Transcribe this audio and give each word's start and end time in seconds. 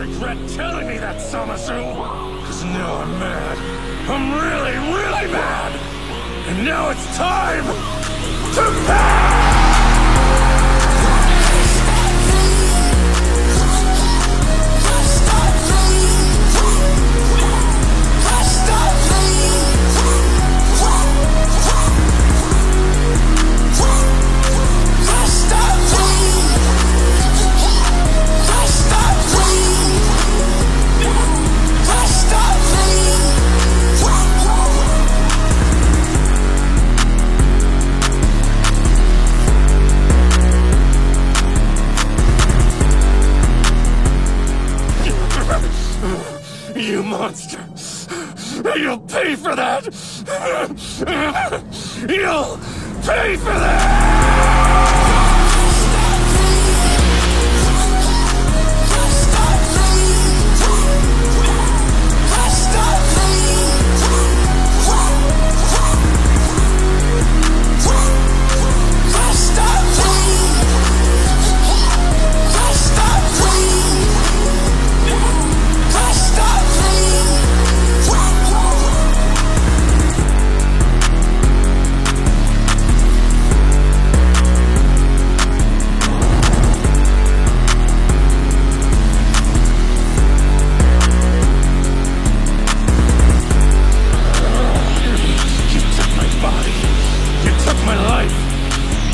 regret 0.00 0.38
telling 0.48 0.88
me 0.88 0.96
that, 0.96 1.16
Zamasu. 1.16 1.94
Cause 2.46 2.64
now 2.64 2.96
I'm 3.02 3.18
mad. 3.18 3.58
I'm 4.08 4.32
really, 4.32 4.76
really 4.96 5.26
mad. 5.30 5.72
And 6.48 6.64
now 6.64 6.88
it's 6.88 7.04
time 7.18 7.66
to 8.54 8.86
pay! 8.86 9.09
You 46.90 47.04
monster! 47.04 47.64
You'll 48.76 48.98
pay 48.98 49.36
for 49.36 49.54
that! 49.54 49.84
You'll 52.08 52.56
pay 53.06 53.36
for 53.36 53.44
that! 53.44 54.19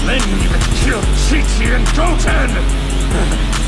Then 0.07 0.21
you 0.29 0.37
even 0.45 0.61
killed 0.85 1.05
Chi-Chi 1.29 1.65
and 1.75 1.85
Goten! 1.97 3.62